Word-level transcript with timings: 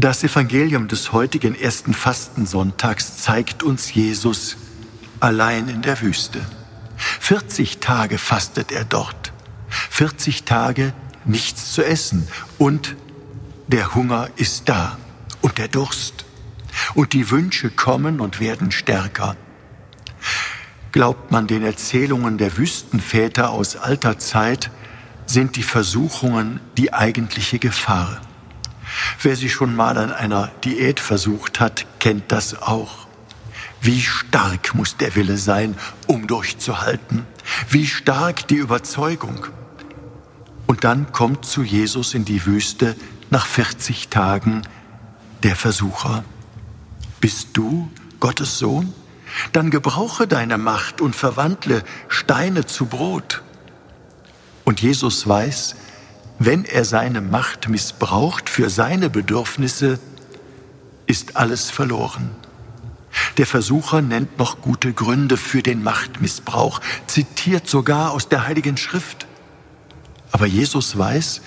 Das 0.00 0.24
Evangelium 0.24 0.88
des 0.88 1.12
heutigen 1.12 1.54
ersten 1.54 1.92
Fastensonntags 1.92 3.18
zeigt 3.18 3.62
uns 3.62 3.92
Jesus 3.92 4.56
allein 5.20 5.68
in 5.68 5.82
der 5.82 6.00
Wüste. 6.00 6.40
40 6.96 7.80
Tage 7.80 8.16
fastet 8.16 8.72
er 8.72 8.86
dort. 8.86 9.34
40 9.68 10.44
Tage 10.44 10.94
nichts 11.26 11.74
zu 11.74 11.84
essen 11.84 12.26
und 12.56 12.96
der 13.66 13.94
Hunger 13.94 14.30
ist 14.36 14.70
da 14.70 14.96
und 15.42 15.58
der 15.58 15.68
Durst 15.68 16.24
und 16.94 17.12
die 17.12 17.30
Wünsche 17.30 17.68
kommen 17.68 18.20
und 18.20 18.40
werden 18.40 18.72
stärker. 18.72 19.36
Glaubt 20.92 21.30
man 21.30 21.46
den 21.46 21.62
Erzählungen 21.62 22.38
der 22.38 22.56
Wüstenväter 22.56 23.50
aus 23.50 23.76
alter 23.76 24.18
Zeit, 24.18 24.70
sind 25.26 25.56
die 25.56 25.62
Versuchungen 25.62 26.58
die 26.78 26.94
eigentliche 26.94 27.58
Gefahr. 27.58 28.22
Wer 29.22 29.36
sich 29.36 29.52
schon 29.52 29.74
mal 29.74 29.98
an 29.98 30.12
einer 30.12 30.50
Diät 30.64 31.00
versucht 31.00 31.60
hat, 31.60 31.86
kennt 31.98 32.32
das 32.32 32.60
auch. 32.62 33.06
Wie 33.82 34.02
stark 34.02 34.74
muss 34.74 34.96
der 34.96 35.14
Wille 35.16 35.38
sein, 35.38 35.74
um 36.06 36.26
durchzuhalten? 36.26 37.26
Wie 37.68 37.86
stark 37.86 38.46
die 38.48 38.56
Überzeugung? 38.56 39.46
Und 40.66 40.84
dann 40.84 41.12
kommt 41.12 41.46
zu 41.46 41.62
Jesus 41.62 42.14
in 42.14 42.24
die 42.24 42.44
Wüste 42.46 42.94
nach 43.30 43.46
40 43.46 44.08
Tagen 44.08 44.62
der 45.42 45.56
Versucher. 45.56 46.24
Bist 47.20 47.48
du 47.54 47.90
Gottes 48.20 48.58
Sohn? 48.58 48.92
Dann 49.52 49.70
gebrauche 49.70 50.26
deine 50.26 50.58
Macht 50.58 51.00
und 51.00 51.16
verwandle 51.16 51.82
Steine 52.08 52.66
zu 52.66 52.86
Brot. 52.86 53.42
Und 54.64 54.80
Jesus 54.80 55.26
weiß, 55.26 55.76
wenn 56.40 56.64
er 56.64 56.86
seine 56.86 57.20
Macht 57.20 57.68
missbraucht 57.68 58.48
für 58.48 58.70
seine 58.70 59.10
Bedürfnisse, 59.10 59.98
ist 61.06 61.36
alles 61.36 61.70
verloren. 61.70 62.30
Der 63.36 63.46
Versucher 63.46 64.00
nennt 64.00 64.38
noch 64.38 64.62
gute 64.62 64.94
Gründe 64.94 65.36
für 65.36 65.62
den 65.62 65.82
Machtmissbrauch, 65.82 66.80
zitiert 67.06 67.68
sogar 67.68 68.12
aus 68.12 68.30
der 68.30 68.46
Heiligen 68.46 68.78
Schrift. 68.78 69.26
Aber 70.32 70.46
Jesus 70.46 70.96
weiß, 70.96 71.42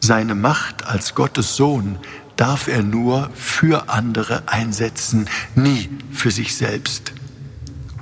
seine 0.00 0.34
Macht 0.34 0.86
als 0.86 1.14
Gottes 1.14 1.56
Sohn 1.56 1.98
darf 2.36 2.68
er 2.68 2.82
nur 2.82 3.30
für 3.32 3.88
andere 3.88 4.42
einsetzen, 4.48 5.30
nie 5.54 5.88
für 6.12 6.30
sich 6.30 6.54
selbst. 6.56 7.14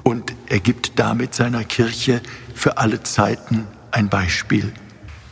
Und 0.03 0.35
er 0.49 0.59
gibt 0.59 0.99
damit 0.99 1.33
seiner 1.33 1.63
Kirche 1.63 2.21
für 2.57 2.79
alle 2.79 3.05
Zeiten 3.05 3.69
ein 3.93 4.09
Beispiel. 4.09 4.73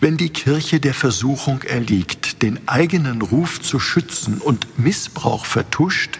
Wenn 0.00 0.16
die 0.16 0.30
Kirche 0.30 0.80
der 0.80 0.94
Versuchung 0.94 1.62
erliegt, 1.62 2.40
den 2.40 2.58
eigenen 2.66 3.20
Ruf 3.20 3.60
zu 3.60 3.78
schützen 3.78 4.38
und 4.38 4.78
Missbrauch 4.78 5.44
vertuscht, 5.44 6.18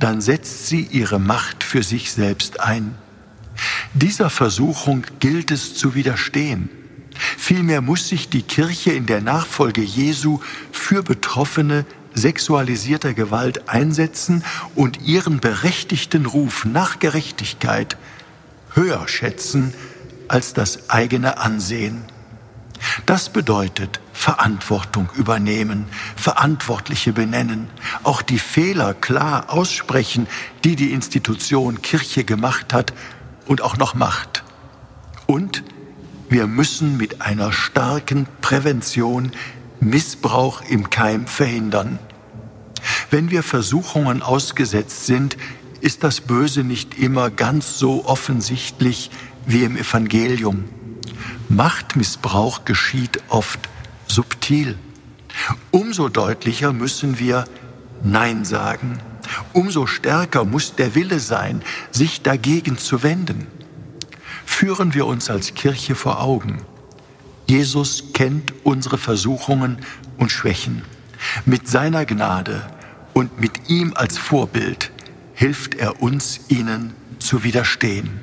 dann 0.00 0.20
setzt 0.20 0.66
sie 0.66 0.82
ihre 0.82 1.20
Macht 1.20 1.62
für 1.62 1.84
sich 1.84 2.10
selbst 2.10 2.58
ein. 2.58 2.96
Dieser 3.94 4.30
Versuchung 4.30 5.06
gilt 5.20 5.52
es 5.52 5.74
zu 5.74 5.94
widerstehen. 5.94 6.70
Vielmehr 7.36 7.82
muss 7.82 8.08
sich 8.08 8.30
die 8.30 8.42
Kirche 8.42 8.90
in 8.92 9.06
der 9.06 9.20
Nachfolge 9.20 9.80
Jesu 9.80 10.40
für 10.72 11.04
Betroffene 11.04 11.86
sexualisierter 12.14 13.14
Gewalt 13.14 13.68
einsetzen 13.68 14.44
und 14.74 15.02
ihren 15.02 15.38
berechtigten 15.38 16.26
Ruf 16.26 16.64
nach 16.64 16.98
Gerechtigkeit 16.98 17.96
höher 18.74 19.06
schätzen 19.06 19.72
als 20.26 20.52
das 20.52 20.90
eigene 20.90 21.38
Ansehen. 21.38 22.02
Das 23.06 23.30
bedeutet 23.30 24.00
Verantwortung 24.12 25.08
übernehmen, 25.14 25.86
Verantwortliche 26.16 27.12
benennen, 27.12 27.68
auch 28.02 28.22
die 28.22 28.38
Fehler 28.38 28.94
klar 28.94 29.46
aussprechen, 29.48 30.26
die 30.64 30.76
die 30.76 30.92
Institution 30.92 31.82
Kirche 31.82 32.24
gemacht 32.24 32.74
hat 32.74 32.92
und 33.46 33.62
auch 33.62 33.76
noch 33.76 33.94
macht. 33.94 34.44
Und 35.26 35.62
wir 36.28 36.46
müssen 36.46 36.96
mit 36.96 37.22
einer 37.22 37.52
starken 37.52 38.26
Prävention 38.40 39.32
Missbrauch 39.80 40.62
im 40.68 40.90
Keim 40.90 41.26
verhindern. 41.26 41.98
Wenn 43.10 43.30
wir 43.30 43.42
Versuchungen 43.42 44.22
ausgesetzt 44.22 45.06
sind, 45.06 45.36
ist 45.80 46.04
das 46.04 46.20
Böse 46.20 46.64
nicht 46.64 46.98
immer 46.98 47.30
ganz 47.30 47.78
so 47.78 48.04
offensichtlich 48.04 49.10
wie 49.46 49.62
im 49.62 49.76
Evangelium. 49.76 50.64
Machtmissbrauch 51.48 52.64
geschieht 52.64 53.22
oft 53.28 53.60
subtil. 54.06 54.76
Umso 55.70 56.08
deutlicher 56.08 56.72
müssen 56.72 57.18
wir 57.18 57.44
Nein 58.02 58.44
sagen. 58.44 58.98
Umso 59.52 59.86
stärker 59.86 60.44
muss 60.44 60.74
der 60.74 60.94
Wille 60.94 61.20
sein, 61.20 61.62
sich 61.90 62.22
dagegen 62.22 62.78
zu 62.78 63.02
wenden. 63.02 63.46
Führen 64.44 64.94
wir 64.94 65.06
uns 65.06 65.30
als 65.30 65.54
Kirche 65.54 65.94
vor 65.94 66.22
Augen. 66.22 66.58
Jesus 67.48 68.12
kennt 68.12 68.52
unsere 68.64 68.98
Versuchungen 68.98 69.78
und 70.18 70.30
Schwächen. 70.30 70.82
Mit 71.44 71.68
seiner 71.68 72.04
Gnade 72.04 72.62
und 73.14 73.40
mit 73.40 73.68
ihm 73.68 73.92
als 73.94 74.18
Vorbild 74.18 74.90
hilft 75.34 75.74
er 75.74 76.02
uns, 76.02 76.40
ihnen 76.48 76.92
zu 77.18 77.42
widerstehen. 77.44 78.20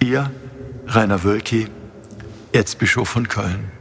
Ihr, 0.00 0.30
Rainer 0.86 1.24
Wölki, 1.24 1.68
Erzbischof 2.52 3.08
von 3.08 3.28
Köln. 3.28 3.77